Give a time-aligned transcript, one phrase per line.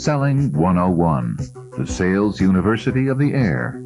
[0.00, 1.36] Selling 101,
[1.76, 3.84] the Sales University of the Air.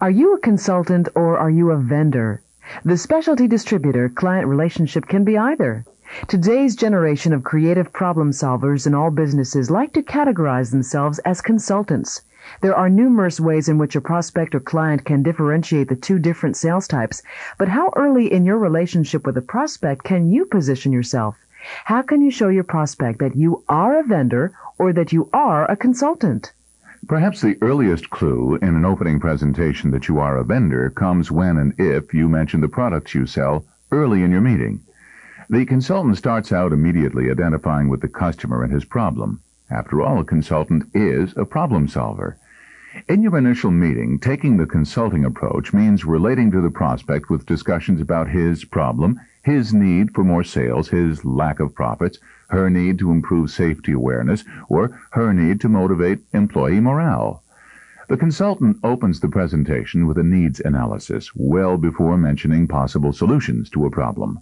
[0.00, 2.42] Are you a consultant or are you a vendor?
[2.84, 5.84] The specialty distributor client relationship can be either.
[6.26, 12.22] Today's generation of creative problem solvers in all businesses like to categorize themselves as consultants.
[12.60, 16.56] There are numerous ways in which a prospect or client can differentiate the two different
[16.56, 17.22] sales types,
[17.56, 21.36] but how early in your relationship with a prospect can you position yourself?
[21.84, 25.70] How can you show your prospect that you are a vendor or that you are
[25.70, 26.52] a consultant?
[27.06, 31.58] Perhaps the earliest clue in an opening presentation that you are a vendor comes when
[31.58, 34.80] and if you mention the products you sell early in your meeting.
[35.50, 39.40] The consultant starts out immediately identifying with the customer and his problem.
[39.70, 42.38] After all, a consultant is a problem solver.
[43.08, 48.00] In your initial meeting, taking the consulting approach means relating to the prospect with discussions
[48.00, 53.10] about his problem, his need for more sales, his lack of profits, her need to
[53.10, 57.42] improve safety awareness, or her need to motivate employee morale.
[58.08, 63.86] The consultant opens the presentation with a needs analysis well before mentioning possible solutions to
[63.86, 64.40] a problem.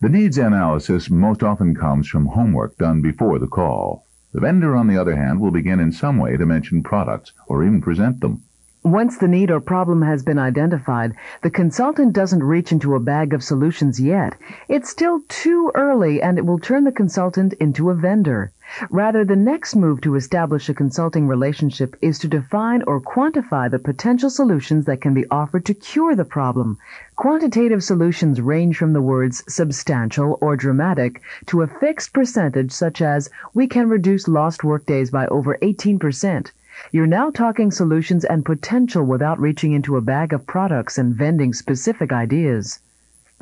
[0.00, 4.04] The needs analysis most often comes from homework done before the call.
[4.32, 7.62] The vendor, on the other hand, will begin in some way to mention products or
[7.62, 8.42] even present them.
[8.84, 13.32] Once the need or problem has been identified, the consultant doesn't reach into a bag
[13.32, 14.34] of solutions yet.
[14.68, 18.50] It's still too early and it will turn the consultant into a vendor.
[18.90, 23.78] Rather, the next move to establish a consulting relationship is to define or quantify the
[23.78, 26.76] potential solutions that can be offered to cure the problem.
[27.14, 33.30] Quantitative solutions range from the words substantial or dramatic to a fixed percentage such as
[33.54, 36.50] we can reduce lost workdays by over 18%.
[36.90, 41.52] You're now talking solutions and potential without reaching into a bag of products and vending
[41.52, 42.80] specific ideas.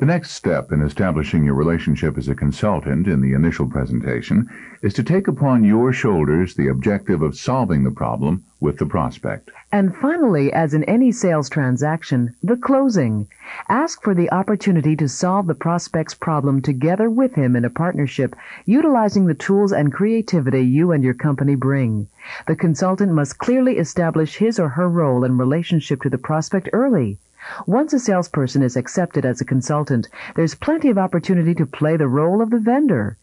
[0.01, 4.49] The next step in establishing your relationship as a consultant in the initial presentation
[4.81, 9.51] is to take upon your shoulders the objective of solving the problem with the prospect.
[9.71, 13.27] And finally, as in any sales transaction, the closing.
[13.69, 18.35] Ask for the opportunity to solve the prospect's problem together with him in a partnership,
[18.65, 22.07] utilizing the tools and creativity you and your company bring.
[22.47, 27.19] The consultant must clearly establish his or her role and relationship to the prospect early.
[27.65, 32.07] Once a salesperson is accepted as a consultant, there's plenty of opportunity to play the
[32.07, 33.17] role of the vendor.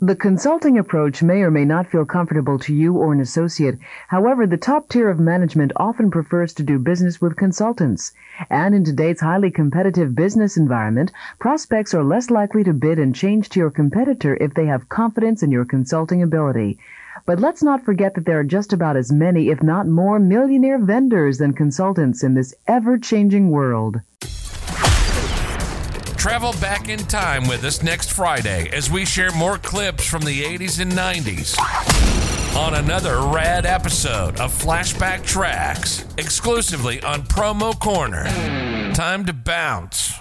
[0.00, 3.78] The consulting approach may or may not feel comfortable to you or an associate.
[4.08, 8.12] However, the top tier of management often prefers to do business with consultants.
[8.50, 13.48] And in today's highly competitive business environment, prospects are less likely to bid and change
[13.48, 16.78] to your competitor if they have confidence in your consulting ability.
[17.26, 20.78] But let's not forget that there are just about as many, if not more, millionaire
[20.78, 24.00] vendors than consultants in this ever changing world.
[26.16, 30.42] Travel back in time with us next Friday as we share more clips from the
[30.42, 31.56] 80s and 90s
[32.56, 38.24] on another rad episode of Flashback Tracks, exclusively on Promo Corner.
[38.94, 40.14] Time to bounce.